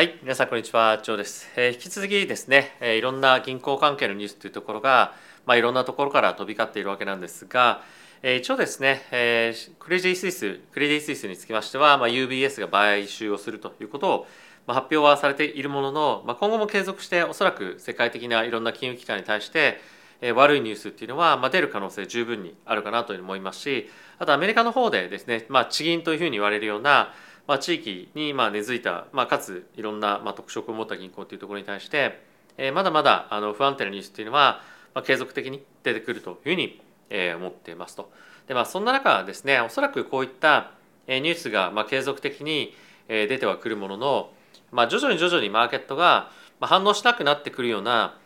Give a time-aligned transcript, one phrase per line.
[0.00, 1.46] はい、皆さんこんにちは、ジョーです。
[1.56, 5.12] えー引き続きですね、えーいろんな銀行関係のニュースというところが、
[5.44, 7.82] まあ、いろんなところから飛び交っているわけなんですが、
[8.22, 14.26] えー一応ですね、えークレディ・スイス、クレディ・スイスにつきましては、まあ、UBS が買収をするということを、
[14.66, 19.82] まあ、発表はされているものの、まあ、今後も継続しておそらく世界的ないろんな金融機関に対して、
[20.22, 27.12] えー悪いニュースっていうのは、まあ、出る可能性十分にあるかなと思いますしあとアメリカの方でですね、まあ、地銀というふうに言われるような、
[27.46, 32.22] まあ、地域にまあ根付いた、まあ、かついろんなまあ特色を持った銀行というところに対して、
[32.56, 34.62] えーまだまだあの不安定なニュースっていうのは、
[34.94, 38.12] まあ、継続的に出てくるというふうに、えー思っていますと。
[38.46, 40.72] でまあ、そんな中ですねおそらくこういった
[41.06, 42.74] ニュースがまあ継続的に
[43.08, 44.30] 出てはくるものの、
[44.72, 46.30] まあ、徐々に徐々にマーケットが
[46.60, 48.18] 反応しなくなってくるような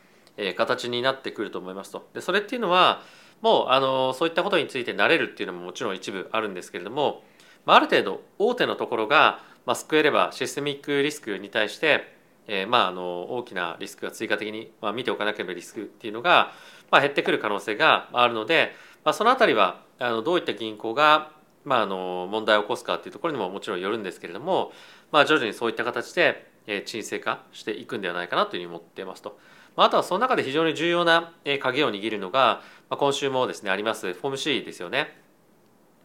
[0.56, 2.08] 形になってくると思いますと。
[2.14, 3.02] でそれっていうのは
[3.42, 7.22] もうあのそういったことについて慣れるっていうのももちろん一部あるんですけれども、
[7.66, 12.14] まあ、ある程度大手のところが、まあ、救えればシステミックリスクに対して、
[12.46, 16.52] えーまあ、あの大きなリスクが追加的に、まあ、見ておかなければリスクっていうのが、
[16.90, 18.72] まあ、減ってくる可能性があるので、
[19.04, 21.32] まあ、そのあたりはあのどういった銀行が、
[21.64, 24.72] まあ、あの問題を起こすかっていうところにももちろんよるんですけれども、
[25.12, 26.52] まあ、徐々にそういった形で
[26.84, 29.38] 沈静化していくんではないかなというふうに思っていますと。
[29.76, 35.23] あ、とはその中で非常に重要な鍵を握るのが、今週もですねありますフォーム C ですよね。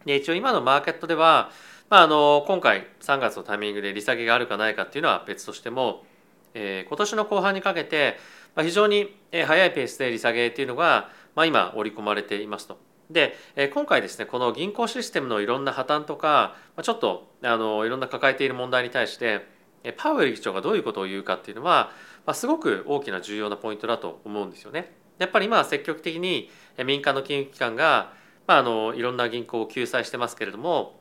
[0.04, 1.50] で一応今のマーケットでは、
[1.88, 6.04] まあ、あの今回3月のタイミングで利下げがあるかないかっていうのは別としても、
[6.54, 8.16] えー今年の後半にかけて、
[8.54, 12.78] まあ、非常にえー速いペースで利下げっていうのが、まあ、今織り込まれていますと。
[13.10, 19.46] でえー今回ですねこの銀行システムのいろんな破綻とか、まあ、ちょっとあのいろんな抱えている問題に対して
[19.96, 21.90] パウエル議長がどういうことを言うかっていうのは、
[22.26, 24.92] まあ、すごく大きな重要なポイントだと思うんですよね。
[25.18, 26.50] やっぱり今は積極的に
[26.84, 28.12] 民間の金融機関が、
[28.50, 30.98] まあ、あのいろんな銀行を救済してますけれども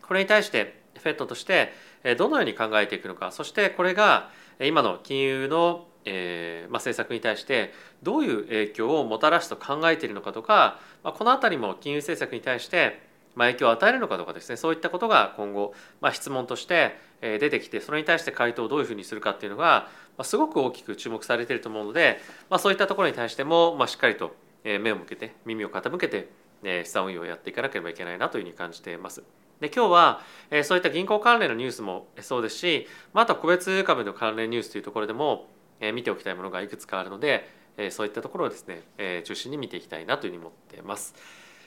[0.00, 1.72] これに対してフェットとして
[2.16, 13.00] どのように考えていくのかそしてこれが今の金融のえーまあ、政策に対してどういう影響をもたらすと考えているのかとか、まあ、この辺りも金融政策に対して
[13.34, 15.72] まあ影響を与えるのかとかですねそういったことが今後、
[16.02, 19.88] まあ、質問として出てきてそれに対して回答をどういうふうにするかっていうのが、
[20.18, 22.20] まあ、すごく大きく注目されていると思うので、
[22.50, 26.28] まあ、そういったところに対しても、まあ、しっかりと目を向けて耳を傾けて
[26.84, 29.22] 資産運用をやっていかなければいけないなというふうに感じています。
[29.60, 30.20] で今日は、
[30.50, 35.48] えそういった銀行関連のニュースもそうですし、まあ、あとは個別株の関連ニュースというところでも、
[35.80, 41.14] え見ておきたいものがいくつかあるので、えそういったところをですね、え中心に見ていきたいなというふうに思っています。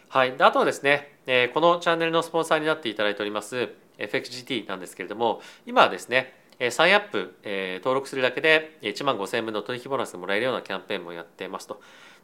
[0.09, 6.33] はい、であとはですね、えこのチャンネルのスポンサーになっていただいております FXGT なんですけれども今はですね
[6.71, 11.81] サインアップ、え登録するだけで1万5000円分の取引ボーナスがもらえるようなキャンペーンもやってますと。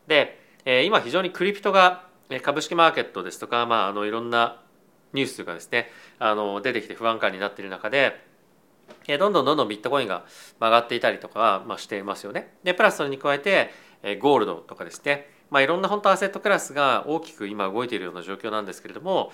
[0.08, 2.08] で、え今非常にクリプトが
[2.42, 4.62] 株式マーケットですとか、まあ、あのいろんな
[5.14, 5.90] ニュースがですね
[6.20, 8.20] あの出てきて不安感になっている中で
[9.08, 10.26] どんどんどんどんビットコインが
[10.60, 12.54] 上がっていたりとか、まあ、していますよね。
[12.64, 13.72] でプラスそれに加えて
[14.20, 19.32] ゴールドとかですね、まあ、いろんな本当アセットクラスが大きく今動いているような状況なんですけれども、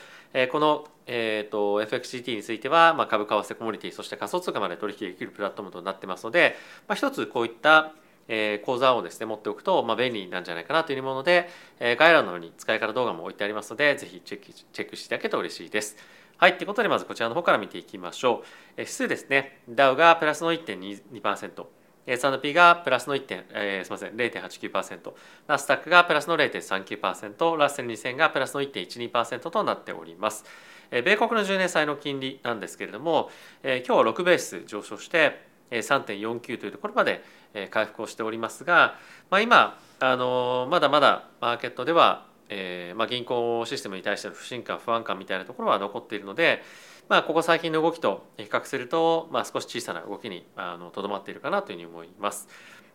[0.52, 6.56] この、えー、と FXGT については、まあ、株為替コモディティそして仮想通貨まで取引できるプラットフォームとなってますので、
[6.88, 7.94] まあ、一つこういった
[8.30, 11.50] えー講座をですね持っておくと、まあ、便利なんじゃないかなというもので、
[11.82, 15.98] えー概要欄の方に使い方動画も置いてありますのでぜひチェックチェックしていただけると嬉しいです。
[16.38, 18.48] はい、ということでまずこちらの方から見ていきましょう。
[18.78, 21.66] えー指数ですね、ダウがプラスの1.22%、
[22.08, 25.14] S&P がプラスの1点、えー、すみません、0.89%、
[25.48, 30.46] ナスダックがプラスの0.39%、ラッセル2000がプラスの1.12%となっております。
[30.92, 33.30] えー米国の10年債の金利なんですけれども、
[33.64, 37.24] えー今日は6ベース上昇して、3.49というところまで
[37.54, 38.96] え回復をしておりますが、
[39.30, 46.62] まあ、今、あのまだまだマーケットでは、えーまあ、銀行システムに対しての不信感不安感みたいなところは残っているので、
[47.10, 50.46] まあ、ここ最近の動きと比較すると、まあ、少し小さな動きに
[50.94, 52.48] とどまっているかなというふうに思います。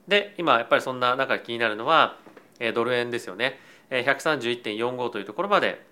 [0.09, 2.19] で今やっぱりそんな中で気になるのは、
[2.61, 3.59] えードル円ですよね。
[3.91, 5.85] えー131.45というところまで、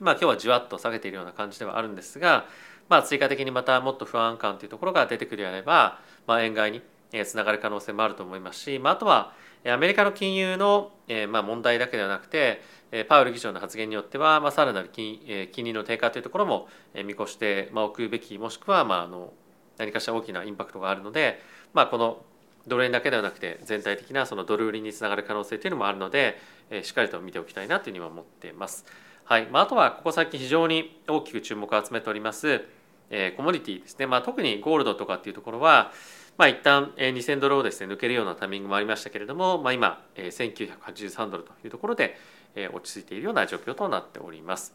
[0.00, 2.46] まあ、今日はじわっと下げているような感じではあるんですが、
[2.88, 6.82] まあ、追加的にまたもっと不安感というところが出てくるようであれば、まあ、円買いに
[7.24, 9.32] つながる可能性もあると思いますし、まあ、あとは
[9.66, 19.32] アメリカの金融のえまあ問題だけではなくてえパウエル議長の発言によっては、まあ、さらなる金え金利の低下というところも見越してまあおくべきもしくはまああの
[19.78, 21.40] 何かしら大きなインパクトがあるので、
[21.72, 22.24] まあ、この
[22.66, 26.38] ドル円だけではなくて全体的なそのドル売りにつながる可能性というのもあるので、
[26.70, 28.84] えしっかりと見ておきたいなというふうには思っています。
[29.24, 32.64] はいまあ、あとはここ最近非常に大きく注目を集めております、
[33.10, 35.92] えーコモディティですね、まあ、特にゴールドとかっていうところは、
[36.38, 42.16] まあ、一旦え2000ドルをですね抜けるようなタイミングもありましたけれども、まあ、今1983ドルというところで
[42.54, 44.74] え落ち着いているような状況となっております。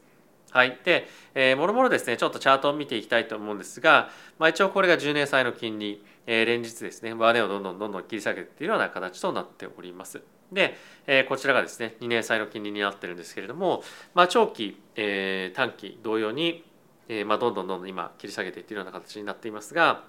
[0.52, 4.10] はい、で、えー、もろもろですねちょっとチャートを見ていきたいと思うんですが、
[4.40, 10.22] まあ、一応これが10年債の金利、えー、連日ですね上値をどんどんどんどん切り下げているような形となっております。
[10.52, 13.84] で、えー、こちらがですね2年債の金利になってるんですけれども、
[14.14, 16.64] まあ、長期、えー、短期同様に、
[17.10, 20.06] えーまあ、どんどんどんどん今切り下げていっているような形になっていますが、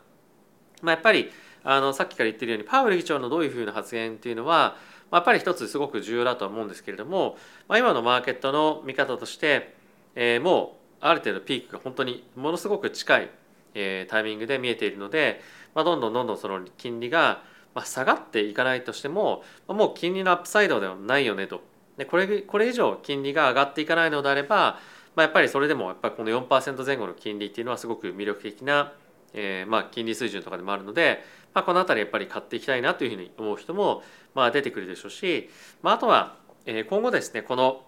[0.82, 1.30] まあ、やっぱり
[1.64, 4.76] あのさっきから言ってるようにパウエル議長のどういうふうな発言っていうのは、
[5.10, 7.36] まあ、やっぱり一つすごく重要だと思うんですけれども、
[7.68, 9.74] まあ、今のマーケットの見方として、
[10.14, 13.30] えー、もうある程度ピークが本当にものすごく近い、
[13.74, 15.40] えー、タイミングで見えているので、
[15.74, 17.42] まあ、どんどんどんどんその金利が
[17.84, 21.62] 下がっていかないとしてももう金利のアップサイドではないよねと。
[21.96, 24.78] でこれこれ以上金利が上がっていかないのであれば、
[25.16, 28.92] まあ、やっぱりそれでもやっぱりこの4%前後の金利っていうのはすごく魅力的な、
[29.34, 31.22] えー、まあ金利水準とかでもあるので、
[31.54, 34.02] まあ、この辺りやっぱり買っていきたいなというふうに思う人も
[34.34, 35.50] まあ出てくるでしょうし、
[35.82, 36.36] まあ、あとは
[36.66, 37.82] 今後ですねこの、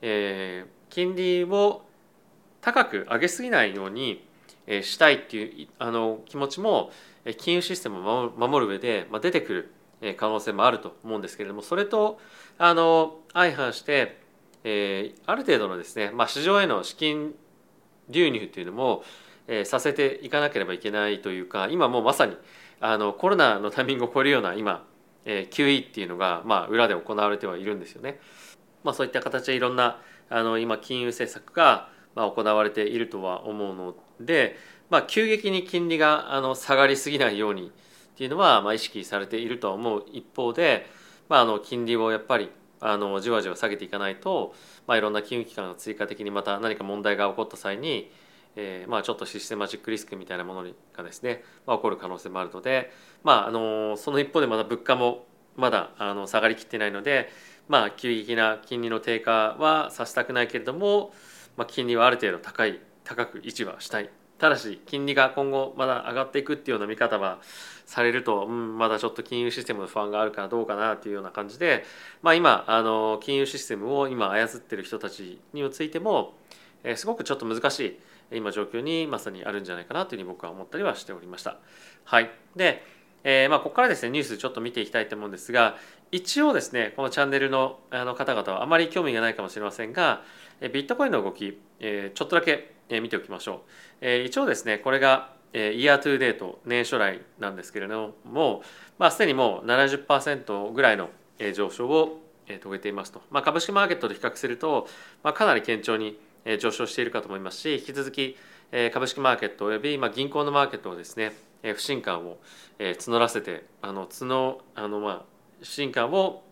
[0.00, 1.82] えー、金利を
[2.60, 4.24] 高く上げすぎないように
[4.82, 6.90] したいっていうあの気持ちも
[7.38, 9.52] 金融システムを守る上で出てく
[10.02, 12.20] る可能性もあると思うんですけれどもそれと
[12.58, 14.18] あの相反して、
[14.64, 17.34] えー、ある程度のですね、まあ、市場への資金
[18.08, 19.04] 流入っていうのも、
[19.48, 22.36] えー、させていかなければいけないというか今もうまさに
[22.80, 24.86] あのコロナのタイミングを超えるような今、
[25.24, 28.20] えー、QE っていうのが、まあ、裏で行われてはいるんですよね。
[28.84, 34.56] まあ、そういった形でいろんなあの今金融政策がまあ、行われているとは思うので、
[34.90, 40.86] まあ、急激に金利があの下がりすぎないようにっていうのはまあ意識されているとは思う一方で、
[41.28, 42.50] まあ、あの金利をやっぱり
[42.80, 44.54] あのじわじわ下げていかないと、
[44.86, 48.10] まあ、いろんな金融機関が追加的にまた何か問題が起こった際に、
[48.56, 50.66] えー、まあちょっとシステマチックリスクみたいなもの
[50.96, 52.90] がですね、まあ、起こる可能性もあるので、
[53.22, 55.24] まあ、あのその一方でまだ物価も
[55.56, 57.28] まだあの下がりきってないので、
[57.68, 61.12] まあ、急激な金利の低下はさせたくないけれども、
[61.56, 64.10] まあ、金利はある程度高い高く維持はしたい。
[64.38, 67.38] ただし金利が今後まだ上がっていくっていうような見方は
[67.86, 71.84] されると、うん、まだちょっと金融システムの不安があるからどうかなっていうような感じで、
[72.22, 76.34] まあ、今あの金融システムを今操ってる人たちについても、
[76.82, 78.00] えー、すごくちょっと難しい
[78.30, 81.56] 今状況にまさにあるんじゃないかなというふうに僕は思ったりはしておりました。
[82.04, 82.84] はい、で、
[83.24, 85.76] えー、まあここからですねニュースちょっと見ていきたいと思うんですが
[86.10, 90.22] 一応ですねこのチャンネルのあの方々はあまり興味がないかもしれませんが
[90.60, 93.58] ビットコインの動き、えちょっとだけ見ておきましょう。
[94.00, 98.62] え一応ですね、これがイヤートゥーデート年初来なんですけれども、
[98.98, 101.10] まあ、すでにもう70%ぐらいの
[101.54, 104.88] 上昇を遂げていますと、まあ、株式マーケットと比較すると、
[105.22, 106.18] まあ、かなり堅調に
[106.60, 108.36] 上昇しているかと思いますし引き続き
[108.92, 112.38] 株式マーケットおよび銀行のマーケットをですね不信感を
[112.78, 115.22] 募らせてあの募あのまあ
[115.60, 116.42] 不信感を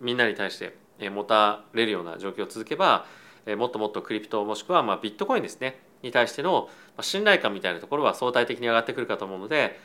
[0.00, 0.74] みんなに対して
[1.10, 3.06] 持たれるような状況を続けば
[3.58, 6.68] もっともっとクリプトもしくはまあビットコインですねに対しての
[7.00, 9.78] 信頼感みたいなところは相対的に上がってくるかと思うので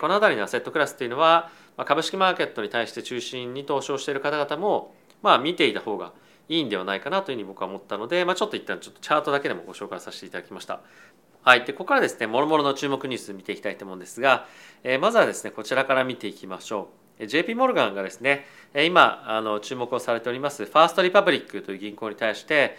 [0.00, 1.50] この辺りのアセットクラスっていうのは
[1.84, 6.12] 株式マーケットに対して中心に投資をしている方々もまあ見ていた方が
[6.48, 10.80] いいんではないかなというふうに僕は思ったので、まあ、ちょっと一旦ちょっとチャートだけでもご紹介させていただきました。
[11.42, 14.46] はい、でここからですねもろもろの注目ニュース見ていきたいと思うんですが、
[14.82, 16.88] えー、まずはですねこちらから見ていきましょ
[17.20, 17.26] う。
[17.26, 18.44] JP モルガンがですね
[18.74, 22.76] 今あの注目をされておりますファーストリパブリックという銀行に対して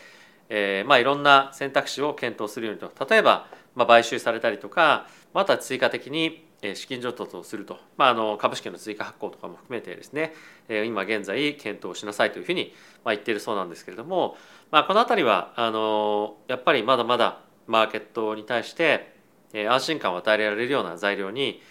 [0.49, 10.33] えーまあ、いろんな選択肢を検討するようにと例えば、まあ、買収されたりとかまた追加的に資金譲渡とすると、まあ、あの株式の追加発行とかも含めてですね。
[10.85, 12.73] 今現在検討しなさいというふうに
[13.05, 14.35] 言っているそうなんですけれども、
[14.71, 19.15] まあ、この辺りはあのやっぱりまだまだマーケットに対して
[19.69, 21.61] 安心感を与えられるような材料に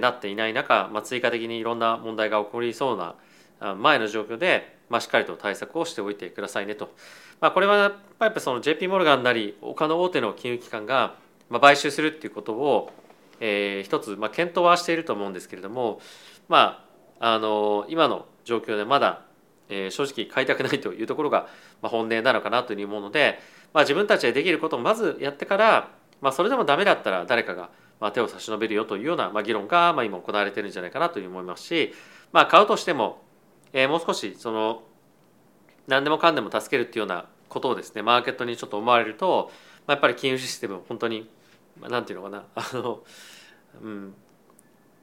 [0.00, 6.94] なっていない中、まあ、追加的にいろんな問題が起こりそうな前の状況で、まあ、しっかりと対策をしておいてくださいねと。
[7.40, 7.88] まあ、これはや
[8.28, 11.14] っぱその JP モルガンなり他の大手の金融機関が
[11.60, 12.92] 買収するっていうことを、
[13.40, 16.00] えー、一つまあ検討はしていると思うんですけれども、
[16.48, 16.86] ま
[17.18, 19.22] あ、あの今の状況でまだ、
[19.68, 21.48] えー、正直買いたくないというところが、
[21.82, 23.38] まあ、本音なのかなというふうに思うので、
[23.72, 27.70] まあ、自分たちでできることをまずやってから、まあ、それでもダメだったら誰かが
[28.00, 31.92] まあ手を差し伸べるよというようなまあ議論がまあ今行われてるんじゃないかなというふうに思いますし、
[32.32, 33.22] まあ、買うとしても、
[33.72, 34.82] えー、もう少しその
[35.86, 39.50] 何でもかんでも助けるっていうようなことをですねマーケットにちょっと思われると、
[39.86, 41.28] まあ、やっぱり金融システム本当に
[41.88, 42.44] 何て言うのかな。
[42.54, 43.02] あの、
[43.82, 44.14] うん。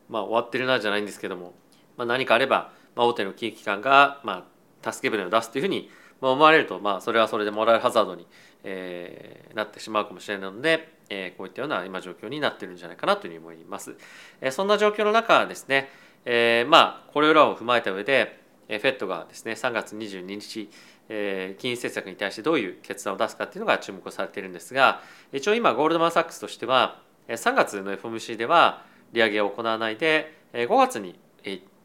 [0.09, 1.53] まあ、終わってるなじゃないんですけども、
[1.97, 4.47] まあ、何かあれば、まあ、大手の金融機関が、ま
[4.83, 5.89] あ、助け舟を出すというふうに
[6.21, 8.27] 思われると、まあ、それはそれでモラルハザードに、
[8.63, 13.95] えー、なってしまうかもしれないので、えー、こういったような今状況になってるんじゃないかなというふうに思います。
[14.41, 15.89] えー、そんな状況の中ですね、
[16.25, 20.69] えー、まあこれらを踏まえた上で FED がですね3月22日
[21.09, 31.19] えー、金融政策に対してどういう決断を出すかっていうのが注目されているんですが一応今ゴールドマン・サックスとしては3月の FOMC では利上げを行わないで5月に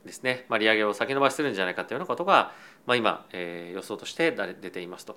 [0.05, 2.53] ですね、まあ、利上げを先延ばしするんじゃないかというようなことが、
[2.87, 5.17] まあ、今、えー、予想として出ていますと。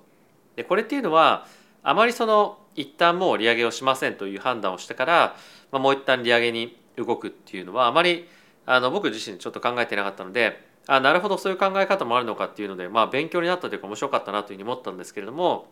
[0.54, 1.46] でこれっていうのは
[1.82, 5.36] あまりその一旦もう利上げをしませんという判断をしてから、
[5.70, 8.28] まあ、もう一旦利上げに動くっていうのはあまり
[8.64, 15.66] あの僕自身ちょっと考えてなかったのであなるほどそういう考え方もあるのかっていうので、まあ、勉強になったというか面白かったなというふうに思ったんですけれども、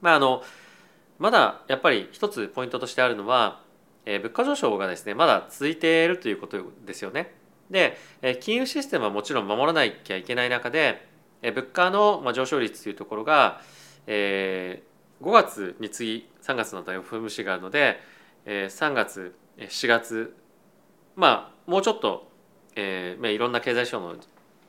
[0.00, 0.42] まあ、あの
[1.18, 3.62] まだやっぱり一つポイントとしてあるのは、
[4.04, 7.32] えー、物価上昇がですねまだ続いているということですよね。
[7.70, 11.04] でえ金融システムはもちろん守らなきゃいけない中で
[11.42, 13.60] え物価の上昇率というところが、
[14.06, 17.98] えー、5月に次3月の FOMC があるので
[18.46, 20.36] 3月4月
[21.16, 22.30] まあもうちょっと、
[22.76, 24.14] えー、いろんな経済指標の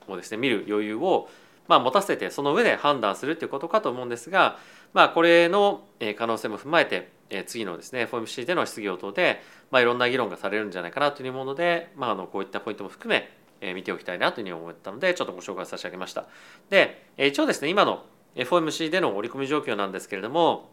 [0.08, 1.30] をですね見る余裕を、
[1.68, 4.58] まあ、持たせてその上で判断するということかと思うんですが、
[4.94, 5.86] まあ、これの
[6.18, 7.12] 可能性も踏まえて
[7.46, 13.30] 次のですね FOMC での質疑応答で、まあ、いろんな議論がされるんじゃないかなというもので、まあ、あのこういったポイントも含め
[13.62, 16.26] え見ておきたいなというふうに思ったのでちょっとご紹介差し上げました。
[16.70, 20.70] で一応ですね今の FOMC での織り込み状況なんですけれども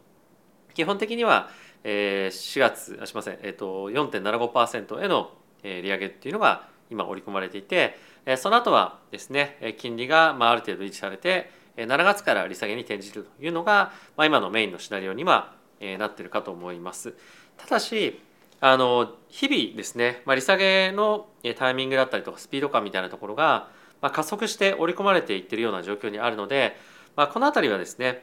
[0.75, 1.49] 基本的には
[1.83, 5.31] 4月あすみません、えー、と4.75%への
[5.63, 7.97] 利上げっていうのが今織り込まれていて
[8.37, 15.55] その後はですね金利がまあある程度維持されて7月から利下げに転じるというのが、まあ、今のメインのシナリオには
[15.99, 17.15] なっているかと思います。
[17.57, 18.21] ただし
[18.61, 21.27] あの日々ですね、まあ、利下げの
[21.57, 23.69] タイミングだったりとかスピード感みたいなところが、
[24.01, 26.77] まあ、加速して織り込まれていってるような状況にあるので、
[27.17, 28.23] まあ、この辺りはですね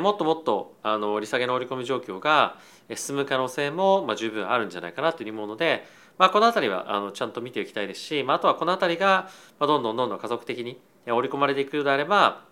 [0.00, 2.56] もっともっとあの利下げの織り込み状況が
[2.94, 5.84] 進む可能性もまあ十分あるんじゃないかなという思うので、
[6.18, 9.28] まあ、この辺りはあのちゃんと見ていきたいですし、まあ、あとはこの辺りが
[9.58, 12.44] どんどんどんどん加速的に織り込まれていくのであれば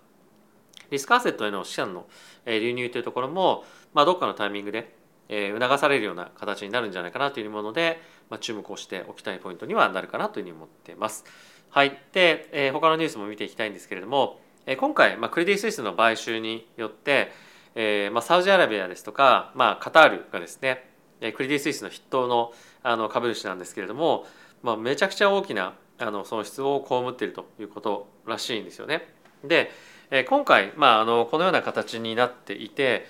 [0.91, 2.07] リスクアセットへの資産の
[2.45, 3.65] 流入というところも、
[3.95, 4.95] まあ、どっかのタイミングで
[5.29, 11.25] 促されるような形になるんじゃないかなというもので、まあ、注目をしておきたいポイントにはなるかなというふうに思っています。
[11.71, 17.33] はい、で、えー、他のニュースも見ていきたいんですけれども、えー、今回、まあ、クレディ・スイスの買収によって、
[17.75, 20.91] えーまあ、サウジアラビアですとか、まあ、カタールがですね
[21.21, 24.27] クレディ・スイスの筆頭のあの株主なんですけれども、
[24.63, 29.07] まあ、めちゃくちゃ大きなあの損失を被っているということらしいんですよね。
[29.45, 29.71] で、
[30.11, 33.07] え今回、まあ、あのこのような形になっていて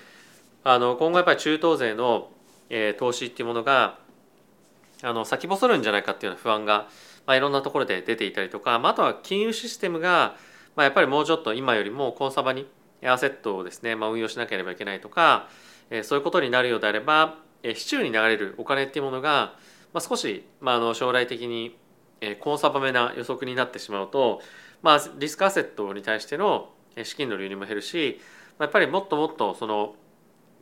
[0.63, 2.31] あの今後やっぱり中東勢の、
[2.69, 3.99] えー、投資っていうものが
[5.01, 6.87] あの先細るんじゃないかっていうような不安が、
[7.25, 10.37] まあ、いろんなところで出ていたりとか、まあ、あとは金融システムが、
[10.75, 12.67] まあ、やっぱりもうちょっと今よりもコンサバに
[13.05, 15.49] アセットをですね、まあ、運用しなければいけないとか、
[15.89, 19.55] えー、そういうことになるようであれば、えー、市中に流れるお金っていうものが、
[19.93, 21.77] まあ、少し、まあ、あの将来的に、
[22.21, 24.41] えー、コンサバめな予測になってしまうと、
[24.81, 26.69] まあ、リスクアセットに対しての
[27.03, 28.19] 資金の流入も減るし
[28.59, 29.95] やっぱりもっともっとその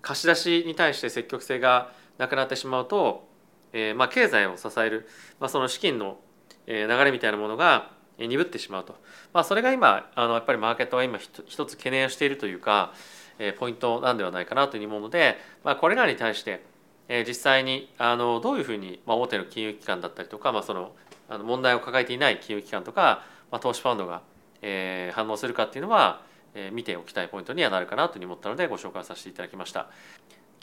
[0.01, 3.27] 貸し出しに対して積極性がなくなってしまうと、
[3.73, 5.07] えー、まあ経済を支える、
[5.39, 6.19] まあ、その資金の
[6.67, 8.95] 流れみたいなものが鈍ってしまうと、
[9.33, 12.93] まあ、それが今あのやっぱりマーケットは今一つ懸念しているというか、
[13.39, 16.63] えー、ポイントなんではないかなというふうに思うので、まあ、これらに対して、
[17.07, 20.93] えー、実際にあのどういうふうに、まあ、大手の金融機関だったりとか、まあ、その
[21.29, 24.21] あの問題を抱えていない金融機関とか、まあ、投資ファンドが、
[24.61, 26.21] えー、反応するかっていうのは
[26.53, 29.87] え見ておきたいポイントにはなるかなというふうに思ったのでご紹介させていただきました。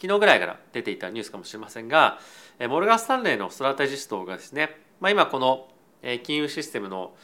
[0.01, 2.21] 昨日ぐらいから出ていたニュースかもしれませんが
[2.61, 5.67] えモルガン・スタンレーのストラテジストがですね、まあ、今この
[6.03, 7.15] え金融システムの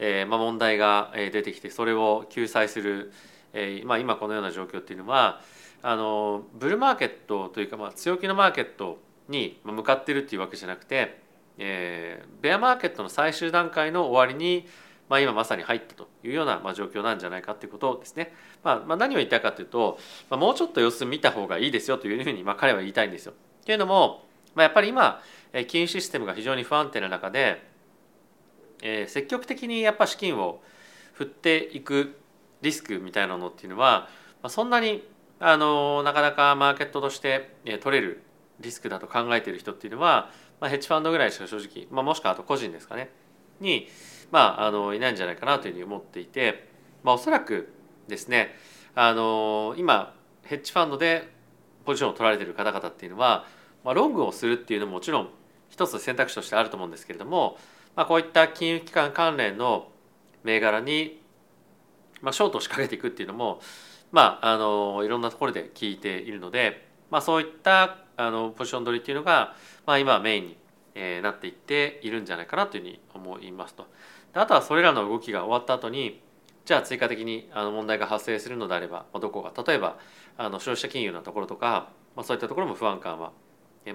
[0.00, 3.12] えまあ問題が出てきてそれを救済する
[3.56, 5.40] えまあ、今このような状況っていうのは
[5.86, 8.98] あのブルーマーケットというか、まあ、強気のマーケット
[9.28, 11.20] に向かってるっていうわけじゃなくて、
[11.58, 14.66] えー、ベアマーケットの最終段階の終わりに
[15.08, 18.32] まあ、今まさに入ったというようなまあ状況なんじゃないかということですね。
[18.62, 19.98] まあ、まあ何を言いたいかというと、
[20.30, 23.34] まあ、もうちょっと様子見た方がいいですよというふうにまあ彼は言いたいんですよ。
[23.66, 24.24] というのも、
[24.54, 25.20] まあ、やっぱり今
[25.68, 27.62] 金融システムが非常に不安定な中で、
[28.82, 30.62] えー、積極的にやっぱ資金を
[31.12, 32.16] 振っていく
[32.62, 34.08] リスクみたいなのっていうのは、
[34.42, 35.06] まあ、そんなに
[35.46, 38.22] あのなかなかマーケットとして取れる
[38.60, 43.10] リスクだと考えている人っていうのは、まあ、ヘッジファンドぐらいしか正直、まあ、もしくはあと個人ですかね。
[43.60, 43.86] に
[44.30, 46.66] まあ、あのいないんじゃないかなというふうに思っていて、
[47.02, 47.74] まあ、おそらく
[48.08, 48.56] ですね
[48.94, 51.28] あの今ヘッジファンドで
[51.84, 53.44] ポジションを取られてる方々っていうのは、
[53.84, 55.28] まあ、ロングをするっていうのももちろん
[55.68, 57.58] 一つ選択肢としてあると思うんですけれども、
[57.96, 59.88] まあ、こういった金融機関関連の
[60.42, 61.20] 銘柄に、
[62.22, 63.60] まあ、ショートを仕掛けていくっていうのも、
[64.14, 69.56] まあ、あのいろんなところで聞いているので、まあ、そういったあのポジション取りっていうのが、
[69.86, 70.56] まあ、今はメインに、
[70.94, 73.88] えー、なっていっているんじゃないかなというふうに思いますと。
[74.34, 76.22] あとはそれらの動きが終わった後に
[76.64, 79.52] じゃあ追加的にあの問題が発生するのであれば、ま、どこが？
[79.66, 79.98] 例えば
[80.38, 83.32] あの消費者金融のところとか、まあ、そういったところも不安感は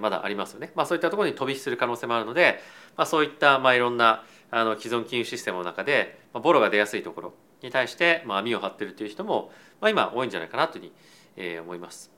[0.00, 2.60] まだありますよね、まあ、そういったところに飛び火する可能性もあるので、
[2.96, 9.50] まあ、そういったまあいろんなあの既存金融システムの中で、ま、ボロが出やすいところに対してまあ網を張ってるという人も、
[9.80, 10.92] まあ、今多いんじゃないかなというふうに、
[11.36, 12.10] えー、思います。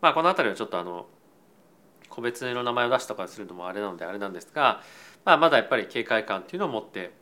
[0.00, 1.06] まあ、この辺りはちょっとあの
[2.08, 4.82] 個別の名前を出すとかするのもあれなのであれなんですが、
[5.24, 7.12] まあ、まだやっぱり警戒感っていうのを持って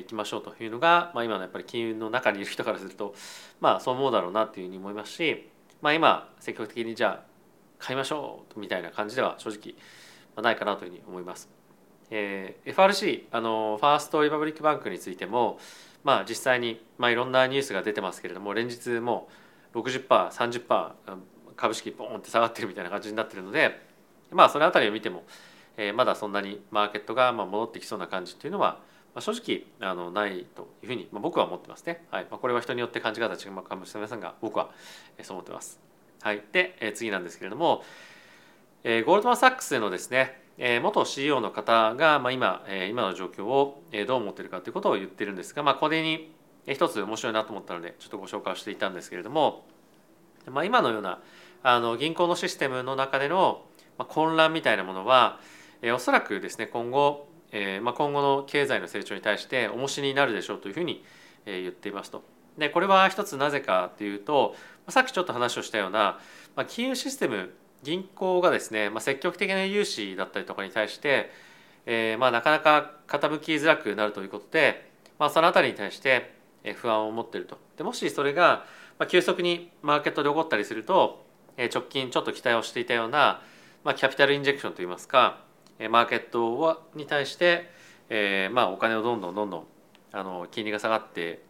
[0.00, 3.14] いきましょうというのが、まあ、今のやっぱり金融の中にいる人からすると、
[3.60, 5.48] まあ、そう思うだろうなっていうふうに思いますし、
[5.80, 7.32] まあ、今積極的にじゃあ
[7.78, 9.74] 買いましょうみたいな感じでは正直
[10.42, 11.48] ないかなというふうに思います。
[12.10, 15.58] えー、FRC あのファーストリパブリックバンクについても、
[16.04, 19.28] まあ、実際に、まあ、いろんなニュースが出てますけれども連日も
[19.74, 20.92] う 60%30%
[21.56, 23.80] 株式ボーンって下がってるみたいな感じになってるので
[24.30, 25.22] まあその辺りを見ても、
[25.76, 28.80] えー、まだそんなにマーケットがまあ戻ってきそうな感じっていうのは、
[29.14, 32.04] まあ、正直あのないというふうに、まあ、僕は思ってますね。
[32.10, 34.70] はいまあ、これは人によって感じ方違うかもしれませんが僕は
[35.22, 35.80] そう思ってます。
[36.22, 37.84] はい、で、えー、次なんですけれども、
[38.84, 46.30] えー、ゴールドマン・サックスのですね、え、元 CEO の方が、まあ、今、え、今の状況をどう思ってるかということを言ってるんですが、まあ、これに
[46.68, 49.66] 一つ面白いなと思ったのでちょっとご紹介していたんですけれども、
[50.48, 51.20] まあ、今のような
[51.64, 53.64] あの銀行のシステムの中での
[53.98, 55.40] 混乱みたいなものは、
[55.82, 61.04] え、おそらくですね今後、えまあ、今後の経済の成長に対して重しになるでしょうというふうに、
[61.44, 62.22] え、言っていますと。
[62.56, 64.54] でこれは一つなぜかというと
[64.88, 66.20] さっきちょっと話をしたような、
[66.54, 67.52] まあ、金融システム
[67.82, 71.30] 銀行がですね、まあ、積極的な融資だったりとかに対して、
[71.86, 76.34] えーまあ、なかなか傾きづらくなるということで、まあ、その辺りに対して
[76.76, 77.58] 不安を持っていると。
[77.76, 78.64] でもしそれが
[79.08, 81.24] 急速にマーケットで起こったりすると
[81.56, 83.42] 直近ちょっと期待をしていたような、
[83.84, 85.40] まあ、キャピタルインジェクションといいますか
[85.90, 87.70] マーケットに対して、
[88.08, 89.64] えーまあ、お金をどんどんどんどん
[90.12, 91.42] あの金利が下がって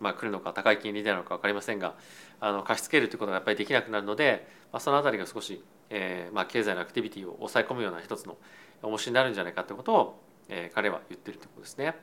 [0.00, 1.94] まあ、来るのか高い金利なのか分かりませんが
[2.40, 8.36] あの貸し付けるということがやっぱりできなくなるので、まあ、その辺りが少し、えーまあ、経済のアクティビティを抑え込むような一つの
[8.82, 11.94] 重しになるんじゃないかということを、えー、彼は言ってるということですね。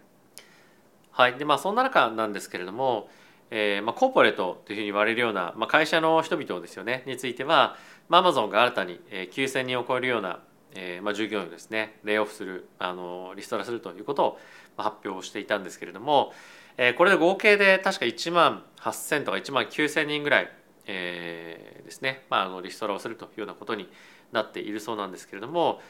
[1.12, 3.10] はいでまあ、そんな中なんですけれども、
[3.50, 7.76] えーまあ、コーポレートというふうに言われるような、まあ、会社の人々ですよねについては、
[8.08, 10.44] まあ、アマゾンが新たに9,000人を超えるような、
[10.76, 14.40] えーまあ、従業員をですねレイオフするあのリストラするということを
[14.78, 16.34] 発表していたんですけれども、
[16.78, 20.52] えー、これで合計で確か1万8,000とか1万9,000人ぐらい、
[20.86, 23.90] えー、ですね、まあ、あのリストラをするというようなことに
[24.32, 25.82] なっているそうなんですけれども、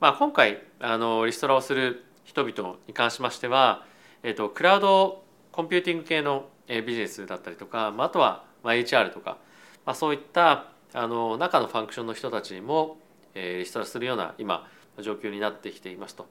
[0.00, 3.84] まあ、今回あのリストラをする人々に関しましては、
[4.22, 9.38] えーと、クラウドコンピューティング系のビジネスだったりとか、まあ、あとは HR とか、
[9.84, 12.98] まあ、そういったあの中のファンクションの人たちにも、
[13.34, 14.68] えー、リストラするような今
[15.00, 16.28] 状況になってきていますと。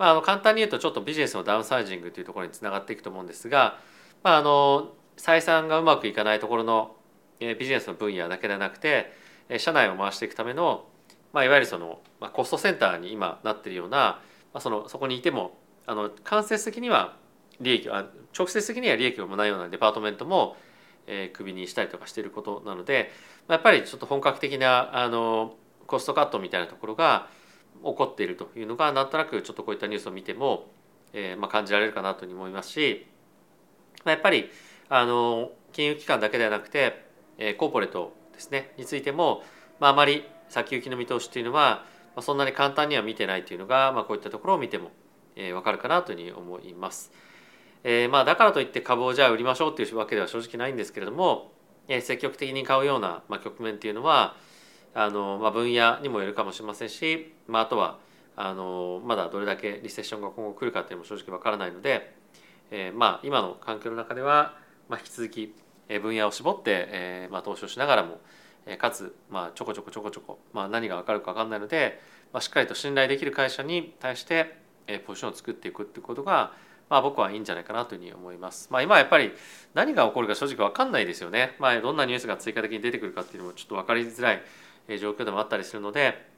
[0.00, 3.78] まあ、あの簡単に言うとちょっとビジネスのダウンサイジングというところにつながっていくと思うんですが、
[4.22, 6.96] まあ、あの採算がうまくいかないところの
[7.38, 9.12] ビジネスの分野だけではなくて
[9.58, 10.86] 社内を回していくための、
[11.34, 14.22] まあ、いわゆるその、まあ、コストセンターに今なってるような、ま
[14.54, 17.16] あ、そのそこにいてもあの間接的には
[17.60, 20.56] 利益あ直接的には利益をもないようなデパートメントも、
[21.08, 23.10] えー、クビにしたりとかしていることなので、
[23.48, 27.28] まあ、やっぱりちょっと本格的なあのコストカットみたいなところが
[27.84, 30.70] 起こっているというのがなんとなくちょっとこういったニュースを見ても、
[31.12, 33.06] えーまあ、感じられるかなというふうに思いますし、
[34.04, 34.50] まあ、やっぱり
[34.88, 37.06] あの金融機関だけではなくて、
[37.38, 39.42] えー、コーポレートですねについても、
[39.78, 44.90] まあ、あまり先行きの見通しというのは、まあ、そんなに簡単には見てないというのが、まあ、こういったところを見ても、
[45.36, 47.12] えー、分かるかなというふうに思います。
[47.82, 51.52] えーまあ、だからといって株をじゃあ売りましょうというわけでは正直ないんですけれども、
[51.88, 54.36] えー、積極的に買うような、まあ、局面っていうのは、
[54.94, 57.98] あの、まあ、分野にもよるかもしれませんし、まあ、あとは
[58.36, 62.14] あのまだどれだけリセッションが今後来るかっていうのも正直わからないので、
[62.70, 64.56] えー、まあ今の環境の中では、
[64.88, 65.54] まあ、引き続き
[66.02, 68.20] 分野を絞って、えーまあ、投資をしながらも
[68.78, 72.00] かつ、まあ、ちょこちょこちょこちょこ、まあ、何が分かるか分かんないので、
[72.32, 74.56] まあ、しっかりと信頼できる会社に対して
[75.06, 76.52] ポジションを作っていくっていうことが、
[76.88, 78.68] まあ、僕はいいんじゃないかなというふうに思います。
[78.70, 79.32] まあ、今はやっぱり
[79.74, 81.56] 何が起こるか正直分かんないですよね。
[81.58, 84.42] まあ、どんなニュースが追加的に出てくるかっていうのもちょっと分かりづらい
[84.88, 86.28] 状況でもあったりするので、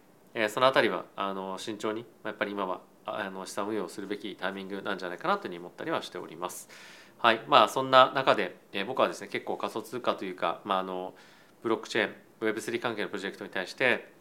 [0.48, 6.68] その辺りはあの慎重にやっぱり今はあの資産運用するべきタイミングなんじゃないかなというふうに思ったりはしております。
[7.18, 11.14] はいまあ、そんな中で、僕はですね結構仮想通貨というか、まあ、あの
[11.62, 14.12] ブロックチェーン Web3 関係のプロジェクトに対して、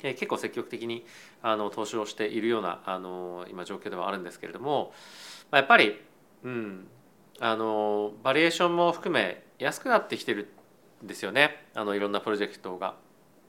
[0.00, 1.04] 結構積極的に
[1.42, 4.92] あの投資をしているようなあの今状況ではあるんですけれども、
[5.50, 6.00] まあ、やっぱり、
[6.44, 6.86] うん、
[7.40, 10.48] あのバリエーションも含め安くなってきてる
[11.02, 12.94] んですよねあのいろんなプロジェクトが。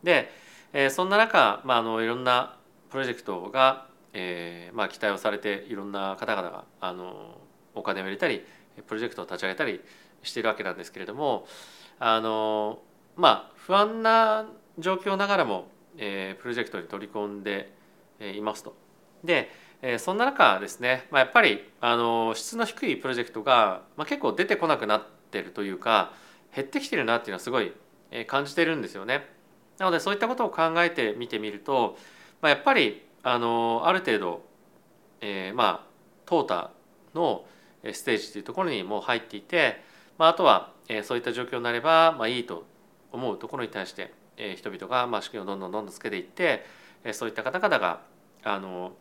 [0.07, 0.31] で、
[0.71, 2.55] えー、そんな中、まあ、あのいろんな
[2.89, 7.41] プロジェクトが、えーまあ、期待をされていろんな方々があの
[7.75, 8.41] お金を入れたり
[8.87, 9.81] プロジェクトを立ち上げたり
[10.23, 11.45] しているわけなんですけれども
[11.99, 12.79] あの
[13.17, 14.45] まあ不安な
[14.79, 15.67] 状況ながらも、
[15.97, 17.73] えー、プロジェクトに取り込んで
[18.21, 18.75] いますと。
[19.25, 26.13] でえそんな中ですね、まあ、やっぱりあの質の低いプロジェクトが、まあ、結構出てこなくなってるというか
[26.55, 27.73] 減ってきてるなっていうのはすごい
[28.25, 29.36] 感じてるんですよね。
[29.77, 31.97] なのでそういったことを考えてみてみると、
[32.41, 34.45] まあ、やっぱりあのある程度、
[35.21, 35.87] えー、まあ
[36.25, 36.69] 淘汰
[37.13, 37.45] の
[37.93, 39.81] ステージというところにもう入っていて、
[40.17, 42.65] まあ、あとは、えー、そういった状況になれば、まあ、いいと
[43.11, 46.65] 思うところに対して、えー、人々が、まあ、資金をどんどんどんどんつけていって、
[47.03, 48.01] えー、そういった方々が
[48.43, 48.93] あの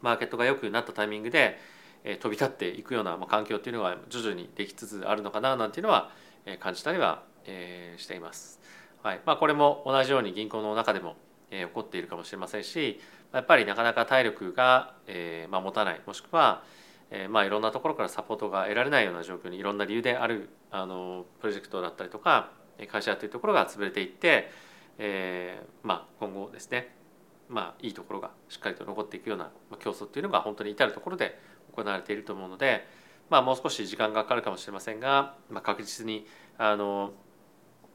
[0.00, 1.58] マーケットが良くなったタイミングで、
[2.04, 6.10] えー、飛び立っていくような、まあ、環境っていうのが徐々にできつつあるのかななんていうのは、
[6.46, 8.61] えー、感じたりは、えー、しています。
[9.02, 9.20] はい。
[9.26, 11.16] まあ、これも同じように銀行の中でも、
[11.50, 13.00] えー、起こっているかもしれませんし
[13.32, 16.62] やっぱりなかなか体力が、えーまあ、持たないもしくは、
[17.10, 22.50] えーまあ、いろんなところからサポートが得られないような状況にいろんな理由であるあのプロジェクトだったりとか
[22.90, 24.50] 会社というところが潰れていって、
[24.98, 26.94] えーまあ、今後ですね
[27.48, 31.38] まあ、いいところがしっかりと残っていくような競争っていうのが本当に至るところで
[31.76, 32.86] 行われていると思うので、
[33.28, 37.12] まあ、もう少し時間がかかるかもしれませんが、まあ、確実にあの、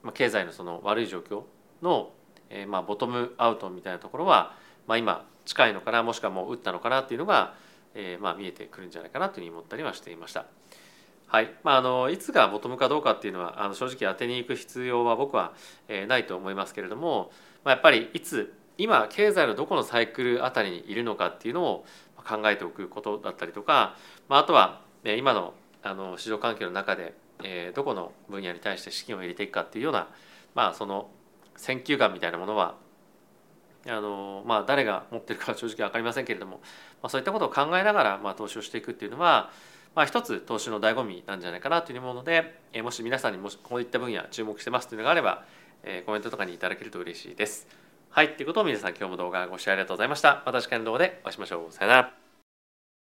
[0.07, 1.43] まあ、経済のその悪い状況
[1.81, 2.11] の、
[2.49, 4.55] えー、まあボトムアウトみたいなところは、
[4.87, 7.55] まあ、今近いのかなもしくはもう打ったのかなっていうのが、
[7.93, 10.45] えー、まあ見えてくるんじゃないかなというふうに思ったりはしていました。
[11.27, 15.51] はいまあ、あのいつがボトムかどうかっていうのはあの正直当てに行く必要は僕は、
[15.89, 17.31] えー、ないと思いますけれども、
[17.65, 23.97] まあ、やっぱりいつ今経済のどこのサイクルあたりにいるのかっていうのを考えておくことだったりとか、
[24.29, 27.13] まあ、あとは今のあの市場環境の中で、
[27.43, 30.07] え、どこの分野に対して資金を入れていくかっていうような、
[30.55, 31.09] まあ、その
[31.55, 32.75] 選球眼みたいなものは
[33.85, 36.59] あの、まあ、誰が持ってるかは正直分かりませんけれども、
[37.01, 39.51] まあ、そういったことを考えながら、まあ、投資をしていくっていうのは、
[39.95, 45.45] まあ、一つ投資の醍醐味なんじゃないかなという思うので、え、もし皆さんにもしこういった分野注目してますというのがあれば、
[45.83, 47.67] え、コメントとかにいただけると嬉しいです。
[48.09, 50.43] はい、ということを皆さん今日も動画ご視聴ありがとうございました。
[50.45, 51.71] また次回の動画でお会いしましょう。
[51.71, 52.26] さよなら。